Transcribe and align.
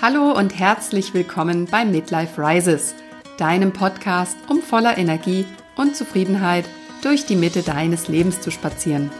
Hallo 0.00 0.30
und 0.30 0.56
herzlich 0.56 1.12
willkommen 1.12 1.66
bei 1.66 1.84
Midlife 1.84 2.40
Rises, 2.40 2.94
deinem 3.36 3.72
Podcast, 3.72 4.36
um 4.48 4.62
voller 4.62 4.96
Energie 4.96 5.44
und 5.74 5.96
Zufriedenheit 5.96 6.66
durch 7.02 7.26
die 7.26 7.34
Mitte 7.34 7.62
deines 7.62 8.06
Lebens 8.06 8.40
zu 8.40 8.52
spazieren. 8.52 9.10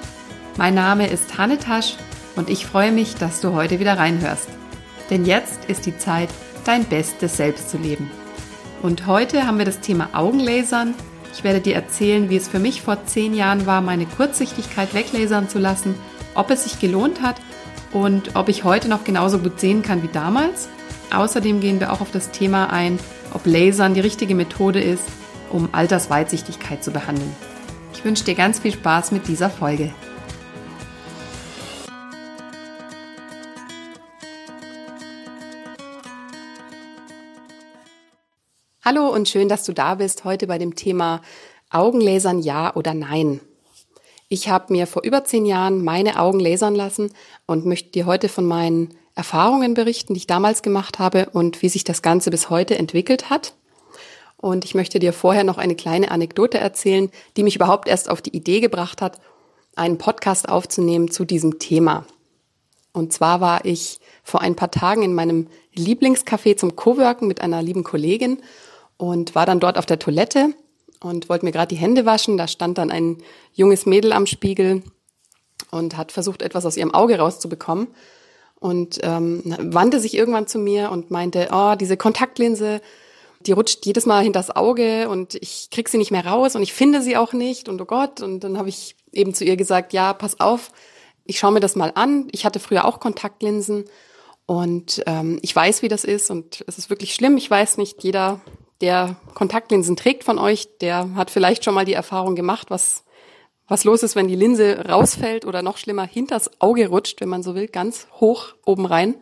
Mein 0.56 0.74
Name 0.74 1.08
ist 1.08 1.36
Hanne 1.36 1.58
Tasch 1.58 1.96
und 2.36 2.48
ich 2.48 2.64
freue 2.64 2.92
mich, 2.92 3.16
dass 3.16 3.40
du 3.40 3.54
heute 3.54 3.80
wieder 3.80 3.98
reinhörst. 3.98 4.48
Denn 5.10 5.24
jetzt 5.24 5.64
ist 5.64 5.84
die 5.84 5.98
Zeit, 5.98 6.28
dein 6.64 6.84
bestes 6.84 7.36
Selbst 7.36 7.70
zu 7.70 7.78
leben. 7.78 8.08
Und 8.80 9.08
heute 9.08 9.48
haben 9.48 9.58
wir 9.58 9.64
das 9.64 9.80
Thema 9.80 10.10
Augenlasern. 10.12 10.94
Ich 11.32 11.42
werde 11.42 11.60
dir 11.60 11.74
erzählen, 11.74 12.30
wie 12.30 12.36
es 12.36 12.46
für 12.46 12.60
mich 12.60 12.82
vor 12.82 13.04
zehn 13.04 13.34
Jahren 13.34 13.66
war, 13.66 13.80
meine 13.80 14.06
Kurzsichtigkeit 14.06 14.94
weglasern 14.94 15.48
zu 15.48 15.58
lassen, 15.58 15.96
ob 16.36 16.52
es 16.52 16.62
sich 16.62 16.78
gelohnt 16.78 17.20
hat 17.20 17.34
und 17.92 18.36
ob 18.36 18.48
ich 18.48 18.64
heute 18.64 18.88
noch 18.88 19.04
genauso 19.04 19.38
gut 19.38 19.60
sehen 19.60 19.82
kann 19.82 20.02
wie 20.02 20.08
damals. 20.08 20.68
Außerdem 21.10 21.60
gehen 21.60 21.80
wir 21.80 21.92
auch 21.92 22.00
auf 22.00 22.10
das 22.10 22.30
Thema 22.30 22.70
ein, 22.70 22.98
ob 23.32 23.46
Lasern 23.46 23.94
die 23.94 24.00
richtige 24.00 24.34
Methode 24.34 24.80
ist, 24.80 25.04
um 25.50 25.68
Altersweitsichtigkeit 25.72 26.84
zu 26.84 26.90
behandeln. 26.90 27.34
Ich 27.94 28.04
wünsche 28.04 28.24
dir 28.24 28.34
ganz 28.34 28.58
viel 28.58 28.72
Spaß 28.72 29.12
mit 29.12 29.26
dieser 29.26 29.50
Folge. 29.50 29.92
Hallo 38.84 39.08
und 39.08 39.28
schön, 39.28 39.48
dass 39.48 39.64
du 39.64 39.72
da 39.72 39.96
bist 39.96 40.24
heute 40.24 40.46
bei 40.46 40.56
dem 40.56 40.74
Thema 40.74 41.20
Augenlasern 41.70 42.38
ja 42.38 42.74
oder 42.74 42.94
nein. 42.94 43.40
Ich 44.30 44.50
habe 44.50 44.72
mir 44.72 44.86
vor 44.86 45.04
über 45.04 45.24
zehn 45.24 45.46
Jahren 45.46 45.82
meine 45.82 46.20
Augen 46.20 46.38
lasern 46.38 46.74
lassen 46.74 47.12
und 47.46 47.64
möchte 47.64 47.90
dir 47.90 48.04
heute 48.04 48.28
von 48.28 48.46
meinen 48.46 48.94
Erfahrungen 49.14 49.72
berichten, 49.72 50.12
die 50.12 50.18
ich 50.18 50.26
damals 50.26 50.62
gemacht 50.62 50.98
habe 50.98 51.30
und 51.32 51.62
wie 51.62 51.70
sich 51.70 51.82
das 51.82 52.02
Ganze 52.02 52.30
bis 52.30 52.50
heute 52.50 52.76
entwickelt 52.76 53.30
hat. 53.30 53.54
Und 54.36 54.64
ich 54.64 54.74
möchte 54.74 54.98
dir 54.98 55.12
vorher 55.12 55.44
noch 55.44 55.58
eine 55.58 55.74
kleine 55.74 56.10
Anekdote 56.10 56.58
erzählen, 56.58 57.10
die 57.36 57.42
mich 57.42 57.56
überhaupt 57.56 57.88
erst 57.88 58.10
auf 58.10 58.20
die 58.20 58.36
Idee 58.36 58.60
gebracht 58.60 59.00
hat, 59.00 59.18
einen 59.74 59.96
Podcast 59.96 60.48
aufzunehmen 60.48 61.10
zu 61.10 61.24
diesem 61.24 61.58
Thema. 61.58 62.04
Und 62.92 63.12
zwar 63.12 63.40
war 63.40 63.64
ich 63.64 63.98
vor 64.22 64.42
ein 64.42 64.56
paar 64.56 64.70
Tagen 64.70 65.02
in 65.02 65.14
meinem 65.14 65.46
Lieblingscafé 65.74 66.56
zum 66.56 66.76
Coworken 66.76 67.28
mit 67.28 67.40
einer 67.40 67.62
lieben 67.62 67.82
Kollegin 67.82 68.42
und 68.98 69.34
war 69.34 69.46
dann 69.46 69.60
dort 69.60 69.78
auf 69.78 69.86
der 69.86 69.98
Toilette 69.98 70.54
und 71.00 71.28
wollte 71.28 71.44
mir 71.44 71.52
gerade 71.52 71.74
die 71.74 71.80
Hände 71.80 72.06
waschen. 72.06 72.36
Da 72.36 72.48
stand 72.48 72.78
dann 72.78 72.90
ein 72.90 73.18
junges 73.52 73.86
Mädel 73.86 74.12
am 74.12 74.26
Spiegel 74.26 74.82
und 75.70 75.96
hat 75.96 76.12
versucht, 76.12 76.42
etwas 76.42 76.66
aus 76.66 76.76
ihrem 76.76 76.94
Auge 76.94 77.18
rauszubekommen. 77.18 77.88
Und 78.60 78.98
ähm, 79.02 79.42
wandte 79.58 80.00
sich 80.00 80.16
irgendwann 80.16 80.48
zu 80.48 80.58
mir 80.58 80.90
und 80.90 81.12
meinte, 81.12 81.48
oh, 81.52 81.76
diese 81.76 81.96
Kontaktlinse, 81.96 82.80
die 83.40 83.52
rutscht 83.52 83.86
jedes 83.86 84.04
Mal 84.04 84.24
hinters 84.24 84.54
Auge 84.54 85.08
und 85.08 85.36
ich 85.36 85.68
krieg 85.70 85.88
sie 85.88 85.98
nicht 85.98 86.10
mehr 86.10 86.26
raus 86.26 86.56
und 86.56 86.62
ich 86.62 86.72
finde 86.72 87.00
sie 87.00 87.16
auch 87.16 87.32
nicht 87.32 87.68
und 87.68 87.80
oh 87.80 87.84
Gott. 87.84 88.20
Und 88.20 88.40
dann 88.40 88.58
habe 88.58 88.68
ich 88.68 88.96
eben 89.12 89.32
zu 89.32 89.44
ihr 89.44 89.56
gesagt, 89.56 89.92
ja, 89.92 90.12
pass 90.12 90.40
auf, 90.40 90.72
ich 91.24 91.38
schaue 91.38 91.52
mir 91.52 91.60
das 91.60 91.76
mal 91.76 91.92
an. 91.94 92.26
Ich 92.32 92.44
hatte 92.44 92.58
früher 92.58 92.84
auch 92.84 92.98
Kontaktlinsen 92.98 93.84
und 94.46 95.02
ähm, 95.06 95.38
ich 95.42 95.54
weiß, 95.54 95.82
wie 95.82 95.88
das 95.88 96.04
ist 96.04 96.30
und 96.30 96.64
es 96.66 96.78
ist 96.78 96.90
wirklich 96.90 97.14
schlimm. 97.14 97.36
Ich 97.36 97.50
weiß 97.50 97.76
nicht, 97.76 98.02
jeder 98.02 98.40
der 98.80 99.16
Kontaktlinsen 99.34 99.96
trägt 99.96 100.24
von 100.24 100.38
euch, 100.38 100.68
der 100.80 101.14
hat 101.14 101.30
vielleicht 101.30 101.64
schon 101.64 101.74
mal 101.74 101.84
die 101.84 101.94
Erfahrung 101.94 102.36
gemacht, 102.36 102.70
was, 102.70 103.04
was 103.66 103.84
los 103.84 104.02
ist, 104.02 104.16
wenn 104.16 104.28
die 104.28 104.36
Linse 104.36 104.84
rausfällt 104.88 105.44
oder 105.44 105.62
noch 105.62 105.78
schlimmer 105.78 106.06
hinters 106.06 106.50
Auge 106.60 106.88
rutscht, 106.88 107.20
wenn 107.20 107.28
man 107.28 107.42
so 107.42 107.54
will, 107.54 107.66
ganz 107.66 108.06
hoch 108.20 108.54
oben 108.64 108.86
rein. 108.86 109.16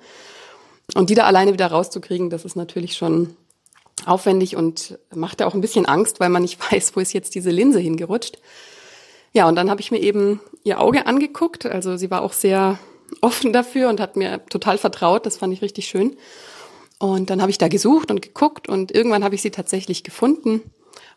Und 0.94 1.10
die 1.10 1.14
da 1.14 1.24
alleine 1.24 1.52
wieder 1.52 1.66
rauszukriegen, 1.68 2.30
das 2.30 2.44
ist 2.44 2.56
natürlich 2.56 2.96
schon 2.96 3.36
aufwendig 4.04 4.56
und 4.56 4.98
macht 5.14 5.40
ja 5.40 5.46
auch 5.46 5.54
ein 5.54 5.60
bisschen 5.60 5.86
Angst, 5.86 6.20
weil 6.20 6.28
man 6.28 6.42
nicht 6.42 6.60
weiß, 6.72 6.94
wo 6.94 7.00
ist 7.00 7.12
jetzt 7.12 7.34
diese 7.34 7.50
Linse 7.50 7.78
hingerutscht. 7.78 8.38
Ja, 9.32 9.48
und 9.48 9.56
dann 9.56 9.70
habe 9.70 9.80
ich 9.80 9.90
mir 9.90 10.00
eben 10.00 10.40
ihr 10.64 10.80
Auge 10.80 11.06
angeguckt. 11.06 11.66
Also 11.66 11.96
sie 11.96 12.10
war 12.10 12.22
auch 12.22 12.32
sehr 12.32 12.78
offen 13.20 13.52
dafür 13.52 13.88
und 13.88 14.00
hat 14.00 14.16
mir 14.16 14.44
total 14.46 14.78
vertraut. 14.78 15.26
Das 15.26 15.36
fand 15.36 15.52
ich 15.52 15.62
richtig 15.62 15.88
schön. 15.88 16.16
Und 16.98 17.30
dann 17.30 17.40
habe 17.42 17.50
ich 17.50 17.58
da 17.58 17.68
gesucht 17.68 18.10
und 18.10 18.22
geguckt 18.22 18.68
und 18.68 18.92
irgendwann 18.92 19.24
habe 19.24 19.34
ich 19.34 19.42
sie 19.42 19.50
tatsächlich 19.50 20.02
gefunden 20.02 20.62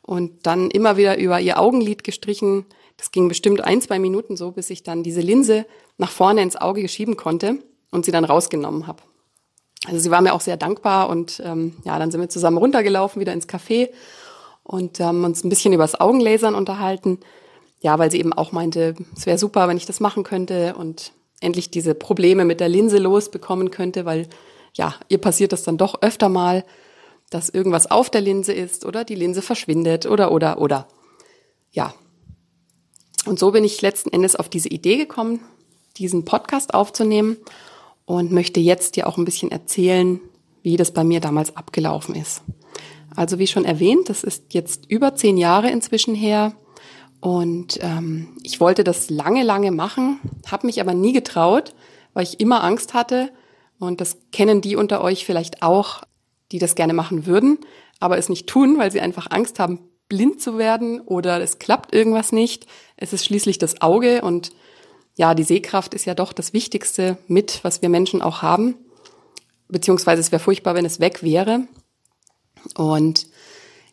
und 0.01 0.45
dann 0.45 0.69
immer 0.71 0.97
wieder 0.97 1.17
über 1.17 1.39
ihr 1.39 1.59
Augenlid 1.59 2.03
gestrichen. 2.03 2.65
Das 2.97 3.11
ging 3.11 3.29
bestimmt 3.29 3.61
ein, 3.61 3.81
zwei 3.81 3.99
Minuten 3.99 4.35
so, 4.35 4.51
bis 4.51 4.69
ich 4.69 4.83
dann 4.83 5.03
diese 5.03 5.21
Linse 5.21 5.65
nach 5.97 6.11
vorne 6.11 6.41
ins 6.41 6.57
Auge 6.57 6.87
schieben 6.89 7.15
konnte 7.15 7.59
und 7.91 8.05
sie 8.05 8.11
dann 8.11 8.25
rausgenommen 8.25 8.87
habe. 8.87 9.03
Also 9.87 9.99
sie 9.99 10.11
war 10.11 10.21
mir 10.21 10.33
auch 10.33 10.41
sehr 10.41 10.57
dankbar 10.57 11.09
und 11.09 11.41
ähm, 11.45 11.77
ja, 11.85 11.97
dann 11.97 12.11
sind 12.11 12.19
wir 12.19 12.29
zusammen 12.29 12.57
runtergelaufen, 12.57 13.21
wieder 13.21 13.31
ins 13.31 13.47
Café 13.47 13.89
und 14.63 14.99
haben 14.99 15.23
uns 15.23 15.43
ein 15.43 15.49
bisschen 15.49 15.73
über 15.73 15.83
das 15.83 15.99
Augenlasern 15.99 16.55
unterhalten. 16.55 17.19
Ja, 17.81 17.97
weil 17.97 18.11
sie 18.11 18.19
eben 18.19 18.33
auch 18.33 18.51
meinte, 18.51 18.95
es 19.15 19.25
wäre 19.25 19.37
super, 19.37 19.69
wenn 19.69 19.77
ich 19.77 19.85
das 19.85 20.01
machen 20.01 20.23
könnte 20.23 20.75
und 20.75 21.13
endlich 21.39 21.71
diese 21.71 21.95
Probleme 21.95 22.43
mit 22.43 22.59
der 22.59 22.67
Linse 22.67 22.97
losbekommen 22.97 23.71
könnte, 23.71 24.03
weil 24.03 24.27
ja, 24.73 24.95
ihr 25.07 25.17
passiert 25.17 25.51
das 25.51 25.63
dann 25.63 25.77
doch 25.77 26.01
öfter 26.01 26.29
mal, 26.29 26.65
dass 27.29 27.49
irgendwas 27.49 27.89
auf 27.89 28.09
der 28.09 28.21
Linse 28.21 28.53
ist 28.53 28.85
oder 28.85 29.03
die 29.03 29.15
Linse 29.15 29.41
verschwindet 29.41 30.05
oder, 30.05 30.31
oder, 30.31 30.59
oder. 30.59 30.87
Ja. 31.71 31.93
Und 33.25 33.37
so 33.37 33.51
bin 33.51 33.63
ich 33.63 33.81
letzten 33.81 34.09
Endes 34.09 34.35
auf 34.35 34.49
diese 34.49 34.69
Idee 34.69 34.97
gekommen, 34.97 35.41
diesen 35.97 36.25
Podcast 36.25 36.73
aufzunehmen 36.73 37.37
und 38.05 38.31
möchte 38.31 38.59
jetzt 38.59 38.95
dir 38.95 39.07
auch 39.07 39.17
ein 39.17 39.25
bisschen 39.25 39.51
erzählen, 39.51 40.19
wie 40.63 40.77
das 40.77 40.91
bei 40.91 41.03
mir 41.03 41.19
damals 41.19 41.55
abgelaufen 41.55 42.15
ist. 42.15 42.41
Also 43.15 43.37
wie 43.37 43.47
schon 43.47 43.65
erwähnt, 43.65 44.09
das 44.09 44.23
ist 44.23 44.53
jetzt 44.53 44.89
über 44.89 45.15
zehn 45.15 45.37
Jahre 45.37 45.69
inzwischen 45.69 46.15
her 46.15 46.53
und 47.21 47.79
ähm, 47.81 48.29
ich 48.43 48.59
wollte 48.59 48.83
das 48.83 49.09
lange, 49.09 49.43
lange 49.43 49.71
machen, 49.71 50.19
habe 50.47 50.67
mich 50.67 50.79
aber 50.79 50.93
nie 50.93 51.11
getraut, 51.11 51.73
weil 52.13 52.23
ich 52.23 52.39
immer 52.39 52.63
Angst 52.63 52.93
hatte, 52.93 53.29
und 53.79 54.01
das 54.01 54.17
kennen 54.31 54.61
die 54.61 54.75
unter 54.75 55.01
euch 55.01 55.25
vielleicht 55.25 55.63
auch, 55.63 56.03
die 56.51 56.59
das 56.59 56.75
gerne 56.75 56.93
machen 56.93 57.25
würden, 57.25 57.59
aber 57.99 58.17
es 58.17 58.29
nicht 58.29 58.47
tun, 58.47 58.77
weil 58.77 58.91
sie 58.91 59.01
einfach 59.01 59.27
Angst 59.29 59.59
haben, 59.59 59.79
blind 60.09 60.41
zu 60.41 60.57
werden 60.57 60.99
oder 61.01 61.39
es 61.41 61.59
klappt 61.59 61.93
irgendwas 61.93 62.31
nicht. 62.31 62.65
Es 62.97 63.13
ist 63.13 63.25
schließlich 63.25 63.59
das 63.59 63.81
Auge 63.81 64.21
und 64.21 64.51
ja, 65.15 65.35
die 65.35 65.43
Sehkraft 65.43 65.93
ist 65.93 66.05
ja 66.05 66.15
doch 66.15 66.33
das 66.33 66.53
Wichtigste 66.53 67.17
mit, 67.27 67.59
was 67.63 67.81
wir 67.81 67.89
Menschen 67.89 68.21
auch 68.21 68.41
haben. 68.41 68.75
Beziehungsweise 69.67 70.19
es 70.19 70.31
wäre 70.31 70.41
furchtbar, 70.41 70.75
wenn 70.75 70.85
es 70.85 70.99
weg 70.99 71.21
wäre. 71.21 71.67
Und 72.75 73.27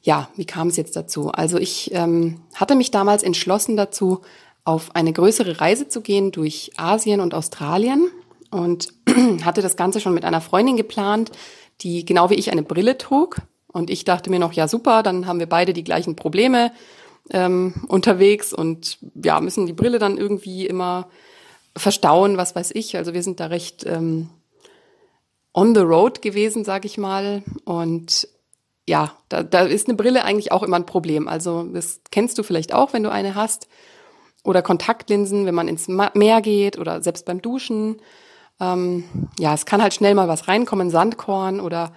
ja, 0.02 0.30
wie 0.36 0.46
kam 0.46 0.69
es 0.69 0.76
jetzt 0.76 0.96
dazu? 0.96 1.30
Also 1.30 1.58
ich 1.58 1.92
ähm, 1.92 2.41
hatte 2.54 2.76
mich 2.76 2.91
damals 2.91 3.22
entschlossen 3.22 3.76
dazu, 3.76 4.22
auf 4.64 4.94
eine 4.96 5.12
größere 5.12 5.60
Reise 5.60 5.88
zu 5.88 6.00
gehen 6.00 6.32
durch 6.32 6.72
Asien 6.76 7.20
und 7.20 7.34
Australien 7.34 8.08
und 8.56 8.89
hatte 9.44 9.62
das 9.62 9.77
Ganze 9.77 10.00
schon 10.00 10.15
mit 10.15 10.25
einer 10.25 10.41
Freundin 10.41 10.77
geplant, 10.77 11.31
die 11.83 12.05
genau 12.05 12.31
wie 12.31 12.34
ich 12.34 12.50
eine 12.50 12.62
Brille 12.62 12.99
trug. 12.99 13.43
Und 13.69 13.91
ich 13.91 14.05
dachte 14.05 14.31
mir 14.31 14.39
noch, 14.39 14.55
ja 14.55 14.69
super, 14.69 15.03
dann 15.03 15.27
haben 15.27 15.39
wir 15.39 15.49
beide 15.49 15.75
die 15.75 15.84
gleichen 15.84 16.17
Probleme 16.17 16.72
ähm, 17.31 17.75
unterwegs 17.89 18.53
und 18.53 18.99
ja, 19.22 19.41
müssen 19.41 19.67
die 19.67 19.72
Brille 19.72 19.99
dann 19.99 20.17
irgendwie 20.17 20.67
immer 20.67 21.09
verstauen, 21.77 22.39
was 22.39 22.56
weiß 22.56 22.71
ich. 22.75 22.97
Also 22.97 23.12
wir 23.12 23.22
sind 23.22 23.41
da 23.41 23.47
recht 23.47 23.84
ähm, 23.84 24.31
on 25.53 25.75
the 25.75 25.83
road 25.83 26.23
gewesen, 26.23 26.65
sag 26.65 26.84
ich 26.84 26.97
mal. 26.97 27.43
Und 27.65 28.28
ja, 28.88 29.12
da, 29.28 29.43
da 29.43 29.62
ist 29.62 29.88
eine 29.88 29.97
Brille 29.97 30.25
eigentlich 30.25 30.53
auch 30.53 30.62
immer 30.62 30.77
ein 30.77 30.87
Problem. 30.87 31.28
Also 31.28 31.65
das 31.65 32.00
kennst 32.11 32.38
du 32.38 32.43
vielleicht 32.43 32.73
auch, 32.73 32.93
wenn 32.93 33.03
du 33.03 33.11
eine 33.11 33.34
hast. 33.34 33.69
Oder 34.44 34.62
Kontaktlinsen, 34.62 35.44
wenn 35.44 35.56
man 35.56 35.69
ins 35.69 35.88
Meer 35.88 36.41
geht 36.41 36.78
oder 36.78 37.03
selbst 37.03 37.27
beim 37.27 37.43
Duschen. 37.43 38.00
Ähm, 38.61 39.05
ja, 39.39 39.55
es 39.55 39.67
kann 39.67 39.83
halt 39.83 39.94
schnell 39.94 40.15
mal 40.15 40.28
was 40.28 40.49
reinkommen, 40.49 40.91
Sandkorn 40.91 41.61
oder 41.61 41.93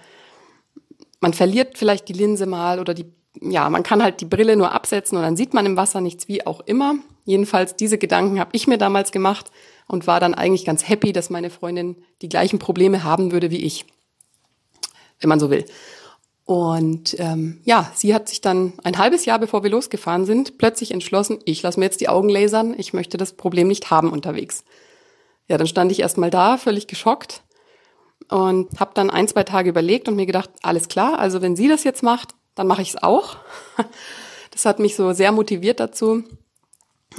man 1.20 1.34
verliert 1.34 1.78
vielleicht 1.78 2.08
die 2.08 2.14
Linse 2.14 2.46
mal 2.46 2.80
oder 2.80 2.94
die, 2.94 3.06
ja, 3.40 3.68
man 3.70 3.82
kann 3.82 4.02
halt 4.02 4.20
die 4.20 4.26
Brille 4.26 4.56
nur 4.56 4.72
absetzen 4.72 5.16
und 5.16 5.24
dann 5.24 5.36
sieht 5.36 5.54
man 5.54 5.66
im 5.66 5.76
Wasser 5.76 6.00
nichts, 6.00 6.28
wie 6.28 6.46
auch 6.46 6.60
immer. 6.60 6.96
Jedenfalls 7.24 7.76
diese 7.76 7.98
Gedanken 7.98 8.40
habe 8.40 8.50
ich 8.52 8.66
mir 8.66 8.78
damals 8.78 9.12
gemacht 9.12 9.50
und 9.86 10.06
war 10.06 10.20
dann 10.20 10.34
eigentlich 10.34 10.64
ganz 10.64 10.88
happy, 10.88 11.12
dass 11.12 11.30
meine 11.30 11.50
Freundin 11.50 11.96
die 12.22 12.28
gleichen 12.28 12.58
Probleme 12.58 13.04
haben 13.04 13.32
würde 13.32 13.50
wie 13.50 13.64
ich, 13.64 13.86
wenn 15.20 15.28
man 15.28 15.40
so 15.40 15.50
will. 15.50 15.64
Und 16.44 17.14
ähm, 17.20 17.60
ja, 17.64 17.92
sie 17.94 18.12
hat 18.12 18.28
sich 18.28 18.40
dann 18.40 18.72
ein 18.82 18.98
halbes 18.98 19.24
Jahr, 19.24 19.38
bevor 19.38 19.62
wir 19.62 19.70
losgefahren 19.70 20.26
sind, 20.26 20.58
plötzlich 20.58 20.90
entschlossen, 20.90 21.38
ich 21.44 21.62
lasse 21.62 21.78
mir 21.78 21.86
jetzt 21.86 22.00
die 22.00 22.08
Augen 22.08 22.28
lasern, 22.28 22.74
ich 22.76 22.92
möchte 22.92 23.16
das 23.18 23.34
Problem 23.34 23.68
nicht 23.68 23.90
haben 23.90 24.10
unterwegs. 24.10 24.64
Ja, 25.50 25.58
dann 25.58 25.66
stand 25.66 25.90
ich 25.90 25.98
erstmal 25.98 26.30
da, 26.30 26.58
völlig 26.58 26.86
geschockt 26.86 27.42
und 28.28 28.78
habe 28.78 28.92
dann 28.94 29.10
ein, 29.10 29.26
zwei 29.26 29.42
Tage 29.42 29.68
überlegt 29.68 30.06
und 30.06 30.14
mir 30.14 30.24
gedacht, 30.24 30.48
alles 30.62 30.86
klar, 30.86 31.18
also 31.18 31.42
wenn 31.42 31.56
sie 31.56 31.66
das 31.66 31.82
jetzt 31.82 32.04
macht, 32.04 32.36
dann 32.54 32.68
mache 32.68 32.82
ich 32.82 32.90
es 32.90 33.02
auch. 33.02 33.36
Das 34.52 34.64
hat 34.64 34.80
mich 34.80 34.96
so 34.96 35.12
sehr 35.12 35.30
motiviert 35.30 35.78
dazu, 35.78 36.24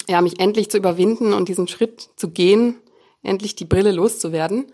ja, 0.09 0.19
mich 0.19 0.41
endlich 0.41 0.69
zu 0.69 0.77
überwinden 0.77 1.31
und 1.31 1.47
diesen 1.47 1.69
Schritt 1.69 2.09
zu 2.17 2.29
gehen, 2.29 2.75
endlich 3.23 3.55
die 3.55 3.63
Brille 3.63 3.93
loszuwerden. 3.93 4.65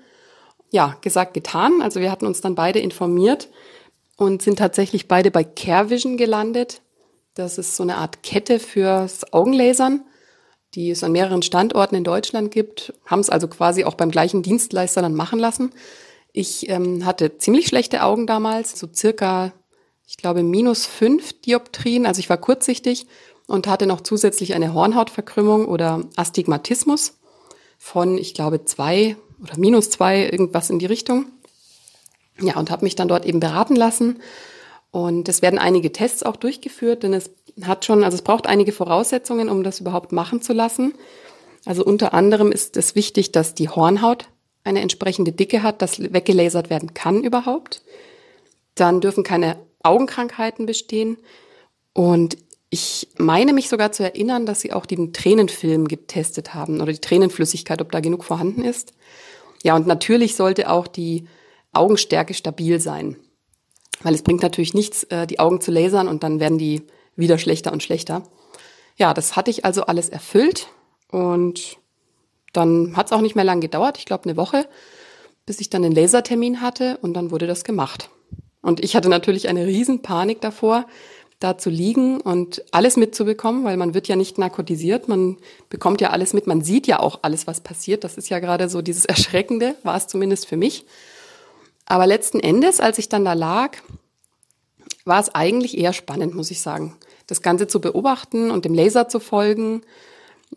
ja, 0.71 0.97
gesagt, 1.01 1.35
getan. 1.35 1.83
Also 1.83 2.01
wir 2.01 2.09
hatten 2.09 2.25
uns 2.25 2.41
dann 2.41 2.55
beide 2.55 2.79
informiert 2.79 3.47
und 4.17 4.41
sind 4.41 4.57
tatsächlich 4.57 5.07
beide 5.07 5.29
bei 5.29 5.43
CareVision 5.43 6.17
gelandet. 6.17 6.81
Das 7.35 7.59
ist 7.59 7.75
so 7.75 7.83
eine 7.83 7.97
Art 7.97 8.23
Kette 8.23 8.59
fürs 8.59 9.31
Augenlasern, 9.31 10.03
die 10.77 10.91
es 10.91 11.03
an 11.03 11.11
mehreren 11.11 11.41
Standorten 11.41 11.95
in 11.95 12.03
Deutschland 12.03 12.51
gibt, 12.51 12.93
haben 13.07 13.19
es 13.19 13.31
also 13.31 13.47
quasi 13.47 13.83
auch 13.83 13.95
beim 13.95 14.11
gleichen 14.11 14.43
Dienstleister 14.43 15.01
dann 15.01 15.15
machen 15.15 15.39
lassen. 15.39 15.71
Ich 16.33 16.69
ähm, 16.69 17.03
hatte 17.03 17.39
ziemlich 17.39 17.65
schlechte 17.65 18.03
Augen 18.03 18.27
damals, 18.27 18.77
so 18.77 18.87
circa, 18.93 19.53
ich 20.07 20.17
glaube, 20.17 20.43
minus 20.43 20.85
fünf 20.85 21.33
Dioptrien. 21.41 22.05
Also 22.05 22.19
ich 22.19 22.29
war 22.29 22.37
kurzsichtig 22.37 23.07
und 23.47 23.65
hatte 23.65 23.87
noch 23.87 24.01
zusätzlich 24.01 24.53
eine 24.53 24.75
Hornhautverkrümmung 24.75 25.65
oder 25.65 26.03
Astigmatismus 26.15 27.17
von, 27.79 28.19
ich 28.19 28.35
glaube, 28.35 28.63
zwei 28.65 29.17
oder 29.41 29.57
minus 29.57 29.89
zwei, 29.89 30.29
irgendwas 30.29 30.69
in 30.69 30.77
die 30.77 30.85
Richtung. 30.85 31.25
Ja, 32.39 32.55
und 32.55 32.69
habe 32.69 32.85
mich 32.85 32.93
dann 32.93 33.07
dort 33.07 33.25
eben 33.25 33.39
beraten 33.39 33.75
lassen. 33.75 34.19
Und 34.91 35.27
es 35.27 35.41
werden 35.41 35.57
einige 35.57 35.91
Tests 35.91 36.21
auch 36.21 36.35
durchgeführt, 36.35 37.01
denn 37.01 37.13
es 37.13 37.31
hat 37.63 37.85
schon, 37.85 38.03
also 38.03 38.15
es 38.15 38.21
braucht 38.21 38.47
einige 38.47 38.71
Voraussetzungen, 38.71 39.49
um 39.49 39.63
das 39.63 39.79
überhaupt 39.79 40.11
machen 40.11 40.41
zu 40.41 40.53
lassen. 40.53 40.93
Also 41.65 41.83
unter 41.83 42.13
anderem 42.13 42.51
ist 42.51 42.77
es 42.77 42.95
wichtig, 42.95 43.31
dass 43.31 43.53
die 43.53 43.69
Hornhaut 43.69 44.29
eine 44.63 44.81
entsprechende 44.81 45.31
Dicke 45.31 45.63
hat, 45.63 45.81
dass 45.81 45.99
weggelasert 45.99 46.69
werden 46.69 46.93
kann 46.93 47.23
überhaupt. 47.23 47.81
Dann 48.75 49.01
dürfen 49.01 49.23
keine 49.23 49.57
Augenkrankheiten 49.81 50.65
bestehen. 50.65 51.17
Und 51.93 52.37
ich 52.69 53.07
meine 53.17 53.53
mich 53.53 53.69
sogar 53.69 53.91
zu 53.91 54.03
erinnern, 54.03 54.45
dass 54.45 54.61
sie 54.61 54.73
auch 54.73 54.85
den 54.85 55.13
Tränenfilm 55.13 55.87
getestet 55.87 56.53
haben 56.53 56.81
oder 56.81 56.91
die 56.91 56.99
Tränenflüssigkeit, 56.99 57.81
ob 57.81 57.91
da 57.91 58.01
genug 58.01 58.23
vorhanden 58.23 58.63
ist. 58.63 58.93
Ja, 59.63 59.75
und 59.75 59.87
natürlich 59.87 60.35
sollte 60.35 60.69
auch 60.69 60.87
die 60.87 61.27
Augenstärke 61.73 62.33
stabil 62.33 62.79
sein. 62.79 63.15
Weil 64.03 64.13
es 64.13 64.21
bringt 64.21 64.43
natürlich 64.43 64.73
nichts, 64.73 65.03
äh, 65.05 65.25
die 65.25 65.39
Augen 65.39 65.61
zu 65.61 65.71
lasern 65.71 66.07
und 66.07 66.23
dann 66.23 66.39
werden 66.39 66.57
die 66.57 66.83
wieder 67.17 67.37
schlechter 67.37 67.73
und 67.73 67.83
schlechter. 67.83 68.23
Ja, 68.95 69.13
das 69.13 69.35
hatte 69.35 69.51
ich 69.51 69.65
also 69.65 69.83
alles 69.83 70.09
erfüllt 70.09 70.67
und 71.11 71.77
dann 72.53 72.95
hat 72.95 73.07
es 73.07 73.11
auch 73.11 73.21
nicht 73.21 73.35
mehr 73.35 73.43
lang 73.43 73.59
gedauert, 73.59 73.97
ich 73.97 74.05
glaube 74.05 74.23
eine 74.23 74.37
Woche, 74.37 74.67
bis 75.45 75.59
ich 75.59 75.69
dann 75.69 75.81
den 75.81 75.91
Lasertermin 75.91 76.61
hatte 76.61 76.97
und 77.01 77.13
dann 77.13 77.31
wurde 77.31 77.47
das 77.47 77.63
gemacht. 77.63 78.09
Und 78.61 78.83
ich 78.83 78.95
hatte 78.95 79.09
natürlich 79.09 79.49
eine 79.49 79.65
riesen 79.65 80.01
Panik 80.01 80.41
davor, 80.41 80.85
da 81.39 81.57
zu 81.57 81.69
liegen 81.69 82.19
und 82.19 82.63
alles 82.71 82.97
mitzubekommen, 82.97 83.63
weil 83.63 83.77
man 83.77 83.93
wird 83.93 84.07
ja 84.07 84.15
nicht 84.15 84.39
narkotisiert, 84.39 85.07
man 85.07 85.37
bekommt 85.69 86.01
ja 86.01 86.09
alles 86.09 86.33
mit, 86.33 86.47
man 86.47 86.61
sieht 86.61 86.87
ja 86.87 86.99
auch 86.99 87.19
alles, 87.21 87.45
was 87.45 87.61
passiert. 87.61 88.03
Das 88.03 88.17
ist 88.17 88.29
ja 88.29 88.39
gerade 88.39 88.69
so 88.69 88.81
dieses 88.81 89.05
Erschreckende, 89.05 89.75
war 89.83 89.95
es 89.95 90.07
zumindest 90.07 90.47
für 90.47 90.57
mich. 90.57 90.85
Aber 91.85 92.07
letzten 92.07 92.39
Endes, 92.39 92.79
als 92.79 92.97
ich 92.97 93.07
dann 93.07 93.23
da 93.23 93.33
lag, 93.33 93.77
war 95.05 95.21
es 95.21 95.33
eigentlich 95.33 95.77
eher 95.77 95.93
spannend, 95.93 96.33
muss 96.33 96.51
ich 96.51 96.61
sagen. 96.61 96.97
Das 97.27 97.41
Ganze 97.41 97.67
zu 97.67 97.79
beobachten 97.81 98.51
und 98.51 98.65
dem 98.65 98.73
Laser 98.73 99.07
zu 99.09 99.19
folgen. 99.19 99.81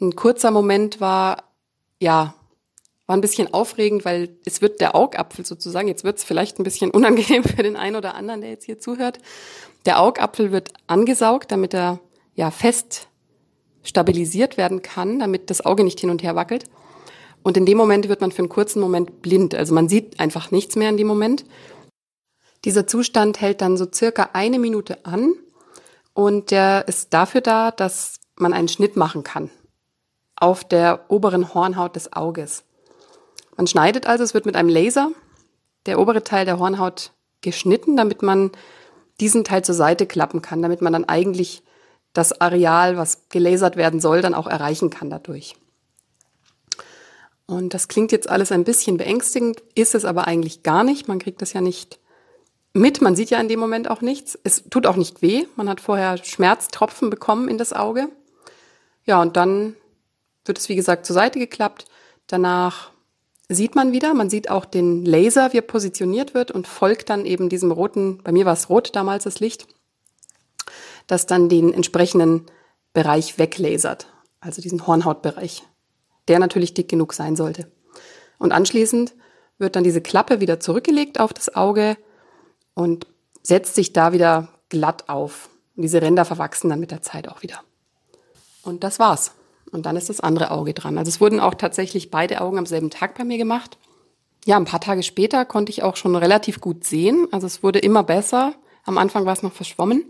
Ein 0.00 0.14
kurzer 0.16 0.50
Moment 0.50 1.00
war, 1.00 1.44
ja, 2.00 2.34
war 3.06 3.16
ein 3.16 3.20
bisschen 3.20 3.52
aufregend, 3.52 4.04
weil 4.04 4.36
es 4.44 4.62
wird 4.62 4.80
der 4.80 4.94
Augapfel 4.94 5.44
sozusagen, 5.44 5.88
jetzt 5.88 6.04
wird 6.04 6.18
es 6.18 6.24
vielleicht 6.24 6.58
ein 6.58 6.64
bisschen 6.64 6.90
unangenehm 6.92 7.42
für 7.42 7.62
den 7.62 7.76
einen 7.76 7.96
oder 7.96 8.14
anderen, 8.14 8.40
der 8.40 8.50
jetzt 8.50 8.64
hier 8.64 8.78
zuhört. 8.78 9.18
Der 9.84 10.00
Augapfel 10.00 10.52
wird 10.52 10.72
angesaugt, 10.86 11.50
damit 11.50 11.74
er 11.74 11.98
ja 12.34 12.50
fest 12.50 13.08
stabilisiert 13.82 14.56
werden 14.56 14.82
kann, 14.82 15.18
damit 15.18 15.50
das 15.50 15.64
Auge 15.64 15.84
nicht 15.84 15.98
hin 15.98 16.10
und 16.10 16.22
her 16.22 16.36
wackelt. 16.36 16.64
Und 17.42 17.56
in 17.56 17.66
dem 17.66 17.78
Moment 17.78 18.08
wird 18.08 18.20
man 18.20 18.32
für 18.32 18.42
einen 18.42 18.48
kurzen 18.48 18.80
Moment 18.80 19.22
blind. 19.22 19.54
Also 19.54 19.74
man 19.74 19.88
sieht 19.88 20.20
einfach 20.20 20.50
nichts 20.50 20.76
mehr 20.76 20.90
in 20.90 20.96
dem 20.96 21.06
Moment. 21.06 21.44
Dieser 22.64 22.86
Zustand 22.86 23.40
hält 23.40 23.62
dann 23.62 23.76
so 23.76 23.86
circa 23.92 24.30
eine 24.34 24.58
Minute 24.58 25.04
an 25.06 25.32
und 26.14 26.50
der 26.50 26.88
ist 26.88 27.12
dafür 27.12 27.40
da, 27.40 27.70
dass 27.70 28.20
man 28.36 28.52
einen 28.52 28.68
Schnitt 28.68 28.96
machen 28.96 29.22
kann 29.22 29.50
auf 30.36 30.64
der 30.64 31.04
oberen 31.08 31.52
Hornhaut 31.54 31.96
des 31.96 32.12
Auges. 32.12 32.64
Man 33.56 33.66
schneidet 33.66 34.06
also, 34.06 34.24
es 34.24 34.34
wird 34.34 34.46
mit 34.46 34.56
einem 34.56 34.70
Laser 34.70 35.12
der 35.86 35.98
obere 35.98 36.22
Teil 36.24 36.44
der 36.44 36.58
Hornhaut 36.58 37.12
geschnitten, 37.40 37.96
damit 37.96 38.22
man 38.22 38.50
diesen 39.20 39.44
Teil 39.44 39.64
zur 39.64 39.74
Seite 39.74 40.06
klappen 40.06 40.42
kann, 40.42 40.62
damit 40.62 40.82
man 40.82 40.92
dann 40.92 41.04
eigentlich 41.04 41.62
das 42.12 42.40
Areal, 42.40 42.96
was 42.96 43.28
gelasert 43.28 43.76
werden 43.76 44.00
soll, 44.00 44.20
dann 44.20 44.34
auch 44.34 44.46
erreichen 44.46 44.90
kann 44.90 45.10
dadurch. 45.10 45.56
Und 47.46 47.74
das 47.74 47.88
klingt 47.88 48.12
jetzt 48.12 48.28
alles 48.28 48.52
ein 48.52 48.64
bisschen 48.64 48.96
beängstigend, 48.96 49.62
ist 49.74 49.94
es 49.94 50.04
aber 50.04 50.26
eigentlich 50.26 50.62
gar 50.62 50.84
nicht. 50.84 51.08
Man 51.08 51.18
kriegt 51.18 51.42
das 51.42 51.52
ja 51.52 51.60
nicht 51.60 51.98
mit, 52.72 53.00
man 53.00 53.16
sieht 53.16 53.30
ja 53.30 53.40
in 53.40 53.48
dem 53.48 53.60
Moment 53.60 53.90
auch 53.90 54.00
nichts. 54.00 54.38
Es 54.44 54.64
tut 54.70 54.86
auch 54.86 54.96
nicht 54.96 55.22
weh. 55.22 55.46
Man 55.56 55.68
hat 55.68 55.80
vorher 55.80 56.18
Schmerztropfen 56.18 57.10
bekommen 57.10 57.48
in 57.48 57.58
das 57.58 57.72
Auge. 57.72 58.08
Ja, 59.04 59.20
und 59.20 59.36
dann 59.36 59.74
wird 60.44 60.58
es, 60.58 60.68
wie 60.68 60.76
gesagt, 60.76 61.06
zur 61.06 61.14
Seite 61.14 61.38
geklappt. 61.38 61.86
Danach 62.26 62.90
sieht 63.48 63.74
man 63.74 63.92
wieder, 63.92 64.14
man 64.14 64.30
sieht 64.30 64.50
auch 64.50 64.64
den 64.64 65.04
Laser, 65.04 65.52
wie 65.52 65.58
er 65.58 65.62
positioniert 65.62 66.34
wird 66.34 66.52
und 66.52 66.68
folgt 66.68 67.10
dann 67.10 67.26
eben 67.26 67.48
diesem 67.48 67.72
roten, 67.72 68.18
bei 68.22 68.30
mir 68.30 68.46
war 68.46 68.52
es 68.52 68.70
rot 68.70 68.94
damals 68.94 69.24
das 69.24 69.40
Licht, 69.40 69.66
das 71.08 71.26
dann 71.26 71.48
den 71.48 71.74
entsprechenden 71.74 72.46
Bereich 72.92 73.38
weglasert, 73.38 74.06
also 74.40 74.62
diesen 74.62 74.86
Hornhautbereich, 74.86 75.64
der 76.28 76.38
natürlich 76.38 76.74
dick 76.74 76.88
genug 76.88 77.12
sein 77.12 77.34
sollte. 77.34 77.70
Und 78.38 78.52
anschließend 78.52 79.14
wird 79.58 79.74
dann 79.74 79.84
diese 79.84 80.00
Klappe 80.00 80.40
wieder 80.40 80.60
zurückgelegt 80.60 81.18
auf 81.18 81.32
das 81.32 81.54
Auge 81.54 81.96
und 82.74 83.06
setzt 83.42 83.74
sich 83.74 83.92
da 83.92 84.12
wieder 84.12 84.48
glatt 84.68 85.08
auf. 85.08 85.48
Und 85.76 85.82
diese 85.82 86.02
Ränder 86.02 86.24
verwachsen 86.24 86.70
dann 86.70 86.80
mit 86.80 86.90
der 86.90 87.02
Zeit 87.02 87.28
auch 87.28 87.42
wieder. 87.42 87.60
Und 88.62 88.84
das 88.84 88.98
war's. 88.98 89.32
Und 89.72 89.86
dann 89.86 89.96
ist 89.96 90.08
das 90.08 90.20
andere 90.20 90.50
Auge 90.50 90.74
dran. 90.74 90.98
Also 90.98 91.08
es 91.08 91.20
wurden 91.20 91.40
auch 91.40 91.54
tatsächlich 91.54 92.10
beide 92.10 92.40
Augen 92.40 92.58
am 92.58 92.66
selben 92.66 92.90
Tag 92.90 93.16
bei 93.16 93.24
mir 93.24 93.38
gemacht. 93.38 93.78
Ja, 94.44 94.56
ein 94.56 94.64
paar 94.64 94.80
Tage 94.80 95.02
später 95.02 95.44
konnte 95.44 95.70
ich 95.70 95.82
auch 95.82 95.96
schon 95.96 96.16
relativ 96.16 96.60
gut 96.60 96.84
sehen. 96.84 97.28
Also 97.30 97.46
es 97.46 97.62
wurde 97.62 97.78
immer 97.78 98.02
besser. 98.02 98.54
Am 98.84 98.98
Anfang 98.98 99.26
war 99.26 99.32
es 99.32 99.42
noch 99.42 99.52
verschwommen. 99.52 100.04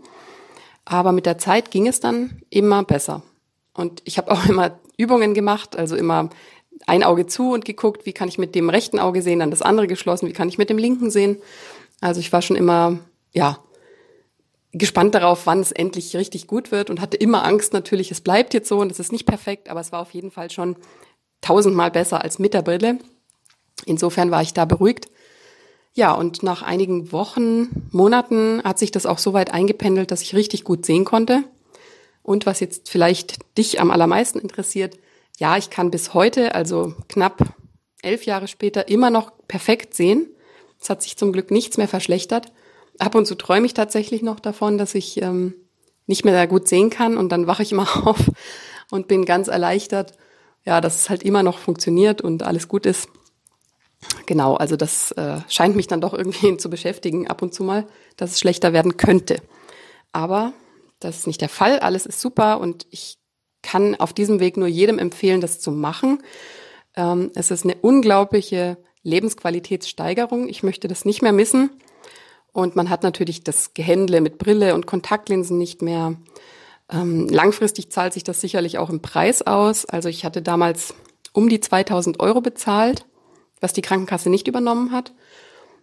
Aber 0.85 1.11
mit 1.11 1.25
der 1.25 1.37
Zeit 1.37 1.69
ging 1.69 1.87
es 1.87 1.99
dann 1.99 2.41
immer 2.49 2.83
besser. 2.83 3.21
Und 3.73 4.01
ich 4.05 4.17
habe 4.17 4.31
auch 4.31 4.45
immer 4.45 4.79
Übungen 4.97 5.33
gemacht, 5.33 5.75
also 5.75 5.95
immer 5.95 6.29
ein 6.87 7.03
Auge 7.03 7.27
zu 7.27 7.51
und 7.51 7.65
geguckt, 7.65 8.05
wie 8.05 8.13
kann 8.13 8.27
ich 8.27 8.37
mit 8.37 8.55
dem 8.55 8.69
rechten 8.69 8.99
Auge 8.99 9.21
sehen, 9.21 9.39
dann 9.39 9.51
das 9.51 9.61
andere 9.61 9.87
geschlossen, 9.87 10.27
wie 10.27 10.33
kann 10.33 10.49
ich 10.49 10.57
mit 10.57 10.69
dem 10.69 10.79
linken 10.79 11.11
sehen. 11.11 11.37
Also 12.01 12.19
ich 12.19 12.33
war 12.33 12.41
schon 12.41 12.57
immer, 12.57 12.99
ja, 13.31 13.59
gespannt 14.73 15.15
darauf, 15.15 15.45
wann 15.45 15.59
es 15.59 15.71
endlich 15.71 16.15
richtig 16.15 16.47
gut 16.47 16.71
wird 16.71 16.89
und 16.89 16.99
hatte 17.01 17.17
immer 17.17 17.45
Angst 17.45 17.73
natürlich, 17.73 18.11
es 18.11 18.21
bleibt 18.21 18.53
jetzt 18.53 18.69
so 18.69 18.79
und 18.79 18.91
es 18.91 18.99
ist 18.99 19.11
nicht 19.11 19.25
perfekt, 19.25 19.69
aber 19.69 19.79
es 19.79 19.91
war 19.91 20.01
auf 20.01 20.11
jeden 20.11 20.31
Fall 20.31 20.49
schon 20.49 20.75
tausendmal 21.41 21.91
besser 21.91 22.21
als 22.21 22.39
mit 22.39 22.53
der 22.53 22.61
Brille. 22.61 22.99
Insofern 23.85 24.31
war 24.31 24.41
ich 24.41 24.53
da 24.53 24.65
beruhigt. 24.65 25.07
Ja, 25.93 26.13
und 26.13 26.41
nach 26.41 26.61
einigen 26.61 27.11
Wochen, 27.11 27.89
Monaten 27.91 28.63
hat 28.63 28.79
sich 28.79 28.91
das 28.91 29.05
auch 29.05 29.17
so 29.17 29.33
weit 29.33 29.53
eingependelt, 29.53 30.11
dass 30.11 30.21
ich 30.21 30.35
richtig 30.35 30.63
gut 30.63 30.85
sehen 30.85 31.03
konnte. 31.03 31.43
Und 32.23 32.45
was 32.45 32.59
jetzt 32.59 32.89
vielleicht 32.89 33.39
dich 33.57 33.81
am 33.81 33.91
allermeisten 33.91 34.39
interessiert, 34.39 34.97
ja, 35.37 35.57
ich 35.57 35.69
kann 35.69 35.91
bis 35.91 36.13
heute, 36.13 36.55
also 36.55 36.93
knapp 37.09 37.55
elf 38.03 38.25
Jahre 38.25 38.47
später, 38.47 38.87
immer 38.87 39.09
noch 39.09 39.31
perfekt 39.47 39.93
sehen. 39.93 40.27
Es 40.81 40.89
hat 40.89 41.01
sich 41.03 41.15
zum 41.15 41.31
Glück 41.31 41.51
nichts 41.51 41.77
mehr 41.77 41.87
verschlechtert 41.87 42.51
ab 43.01 43.15
und 43.15 43.25
zu 43.25 43.35
träume 43.35 43.65
ich 43.65 43.73
tatsächlich 43.73 44.21
noch 44.21 44.39
davon, 44.39 44.77
dass 44.77 44.95
ich 44.95 45.21
ähm, 45.21 45.53
nicht 46.05 46.25
mehr 46.25 46.47
gut 46.47 46.67
sehen 46.67 46.89
kann 46.89 47.17
und 47.17 47.31
dann 47.31 47.47
wache 47.47 47.63
ich 47.63 47.71
immer 47.71 47.87
auf 48.07 48.31
und 48.89 49.07
bin 49.07 49.25
ganz 49.25 49.47
erleichtert, 49.47 50.13
ja, 50.63 50.81
dass 50.81 50.95
es 50.95 51.09
halt 51.09 51.23
immer 51.23 51.43
noch 51.43 51.57
funktioniert 51.57 52.21
und 52.21 52.43
alles 52.43 52.67
gut 52.67 52.85
ist. 52.85 53.09
Genau, 54.25 54.55
also 54.55 54.75
das 54.75 55.11
äh, 55.13 55.37
scheint 55.47 55.75
mich 55.75 55.87
dann 55.87 56.01
doch 56.01 56.13
irgendwie 56.13 56.57
zu 56.57 56.69
beschäftigen 56.69 57.27
ab 57.27 57.41
und 57.41 57.53
zu 57.53 57.63
mal, 57.63 57.87
dass 58.17 58.31
es 58.31 58.39
schlechter 58.39 58.73
werden 58.73 58.97
könnte. 58.97 59.37
Aber 60.11 60.53
das 60.99 61.19
ist 61.19 61.27
nicht 61.27 61.41
der 61.41 61.49
Fall. 61.49 61.79
Alles 61.79 62.05
ist 62.05 62.19
super 62.19 62.59
und 62.59 62.85
ich 62.89 63.17
kann 63.63 63.95
auf 63.95 64.13
diesem 64.13 64.39
Weg 64.39 64.57
nur 64.57 64.67
jedem 64.67 64.99
empfehlen, 64.99 65.41
das 65.41 65.59
zu 65.59 65.71
machen. 65.71 66.21
Ähm, 66.95 67.31
es 67.35 67.51
ist 67.51 67.63
eine 67.63 67.75
unglaubliche 67.75 68.77
Lebensqualitätssteigerung. 69.03 70.47
Ich 70.47 70.63
möchte 70.63 70.87
das 70.87 71.05
nicht 71.05 71.21
mehr 71.21 71.31
missen. 71.31 71.69
Und 72.53 72.75
man 72.75 72.89
hat 72.89 73.03
natürlich 73.03 73.43
das 73.43 73.73
Gehändle 73.73 74.21
mit 74.21 74.37
Brille 74.37 74.75
und 74.75 74.85
Kontaktlinsen 74.85 75.57
nicht 75.57 75.81
mehr. 75.81 76.15
Ähm, 76.89 77.27
langfristig 77.29 77.89
zahlt 77.91 78.13
sich 78.13 78.23
das 78.23 78.41
sicherlich 78.41 78.77
auch 78.77 78.89
im 78.89 79.01
Preis 79.01 79.41
aus. 79.41 79.85
Also 79.85 80.09
ich 80.09 80.25
hatte 80.25 80.41
damals 80.41 80.93
um 81.33 81.47
die 81.47 81.61
2000 81.61 82.19
Euro 82.19 82.41
bezahlt, 82.41 83.05
was 83.61 83.73
die 83.73 83.81
Krankenkasse 83.81 84.29
nicht 84.29 84.47
übernommen 84.47 84.91
hat. 84.91 85.13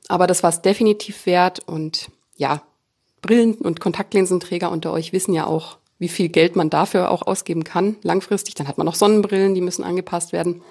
Aber 0.09 0.27
das 0.27 0.43
war 0.43 0.51
es 0.51 0.63
definitiv 0.63 1.27
wert. 1.27 1.61
Und 1.67 2.11
ja, 2.37 2.63
Brillen- 3.23 3.55
und 3.55 3.81
Kontaktlinsenträger 3.81 4.71
unter 4.71 4.93
euch 4.93 5.13
wissen 5.13 5.33
ja 5.33 5.47
auch, 5.47 5.79
wie 5.99 6.09
viel 6.09 6.29
Geld 6.29 6.55
man 6.55 6.71
dafür 6.71 7.11
auch 7.11 7.23
ausgeben 7.23 7.65
kann, 7.65 7.97
langfristig. 8.03 8.55
Dann 8.55 8.69
hat 8.69 8.79
man 8.79 8.85
noch 8.85 8.95
Sonnenbrillen, 8.95 9.55
die 9.55 9.61
müssen 9.61 9.83
angepasst 9.83 10.33
werden. 10.33 10.63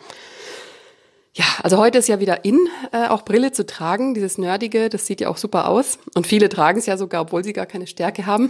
Ja, 1.37 1.45
also 1.61 1.77
heute 1.77 1.99
ist 1.99 2.07
ja 2.07 2.19
wieder 2.19 2.45
in, 2.45 2.67
äh, 2.91 3.09
auch 3.09 3.23
Brille 3.23 3.51
zu 3.51 3.63
tragen. 3.63 4.15
Dieses 4.15 4.39
Nerdige, 4.39 4.89
das 4.89 5.05
sieht 5.05 5.21
ja 5.21 5.29
auch 5.29 5.37
super 5.37 5.69
aus. 5.69 5.99
Und 6.15 6.25
viele 6.25 6.49
tragen 6.49 6.79
es 6.79 6.87
ja 6.87 6.97
sogar, 6.97 7.21
obwohl 7.21 7.43
sie 7.43 7.53
gar 7.53 7.67
keine 7.67 7.85
Stärke 7.85 8.25
haben. 8.25 8.49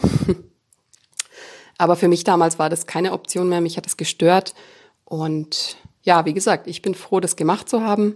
Aber 1.78 1.98
für 1.98 2.08
mich 2.08 2.24
damals 2.24 2.60
war 2.60 2.70
das 2.70 2.88
keine 2.88 3.12
Option 3.12 3.50
mehr. 3.50 3.60
Mich 3.60 3.76
hat 3.76 3.86
es 3.86 3.98
gestört. 3.98 4.54
Und 5.04 5.76
ja, 6.02 6.24
wie 6.24 6.34
gesagt, 6.34 6.66
ich 6.68 6.82
bin 6.82 6.96
froh, 6.96 7.20
das 7.20 7.36
gemacht 7.36 7.68
zu 7.68 7.82
haben. 7.82 8.16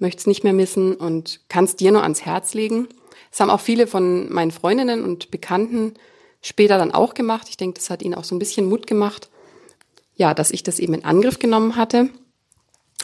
Möchte 0.00 0.18
es 0.18 0.26
nicht 0.26 0.42
mehr 0.42 0.54
missen 0.54 0.96
und 0.96 1.48
kann 1.48 1.64
es 1.66 1.76
dir 1.76 1.92
nur 1.92 2.02
ans 2.02 2.26
Herz 2.26 2.52
legen. 2.52 2.88
Es 3.30 3.38
haben 3.38 3.50
auch 3.50 3.60
viele 3.60 3.86
von 3.86 4.32
meinen 4.32 4.50
Freundinnen 4.50 5.04
und 5.04 5.30
Bekannten 5.30 5.94
später 6.42 6.78
dann 6.78 6.90
auch 6.90 7.14
gemacht. 7.14 7.46
Ich 7.48 7.56
denke, 7.56 7.78
das 7.78 7.90
hat 7.90 8.02
ihnen 8.02 8.14
auch 8.14 8.24
so 8.24 8.34
ein 8.34 8.40
bisschen 8.40 8.68
Mut 8.68 8.88
gemacht. 8.88 9.30
Ja, 10.16 10.34
dass 10.34 10.50
ich 10.50 10.64
das 10.64 10.80
eben 10.80 10.94
in 10.94 11.04
Angriff 11.04 11.38
genommen 11.38 11.76
hatte. 11.76 12.10